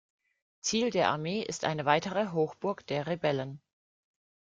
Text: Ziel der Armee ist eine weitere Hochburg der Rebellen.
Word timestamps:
Ziel 0.61 0.89
der 0.89 1.09
Armee 1.09 1.43
ist 1.43 1.63
eine 1.63 1.85
weitere 1.85 2.31
Hochburg 2.31 2.87
der 2.87 3.05
Rebellen. 3.05 3.61